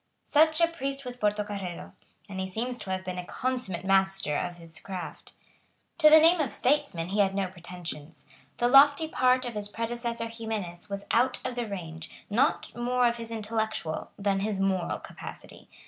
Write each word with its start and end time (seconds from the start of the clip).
Such 0.25 0.59
a 0.61 0.67
priest 0.67 1.05
was 1.05 1.15
Portocarrero; 1.15 1.91
and 2.27 2.39
he 2.39 2.47
seems 2.47 2.79
to 2.79 2.89
have 2.89 3.05
been 3.05 3.19
a 3.19 3.23
consummate 3.23 3.85
master 3.85 4.35
of 4.35 4.57
his 4.57 4.79
craft. 4.79 5.33
To 5.99 6.09
the 6.09 6.19
name 6.19 6.39
of 6.39 6.53
statesman 6.55 7.09
he 7.09 7.19
had 7.19 7.35
no 7.35 7.45
pretensions. 7.49 8.25
The 8.57 8.67
lofty 8.67 9.07
part 9.07 9.45
of 9.45 9.53
his 9.53 9.69
predecessor 9.69 10.27
Ximenes 10.31 10.89
was 10.89 11.05
out 11.11 11.37
of 11.45 11.53
the 11.53 11.67
range, 11.67 12.09
not 12.31 12.75
more 12.75 13.05
of 13.07 13.17
his 13.17 13.29
intellectual, 13.29 14.09
than 14.17 14.39
his 14.39 14.59
moral 14.59 14.97
capacity. 14.97 15.69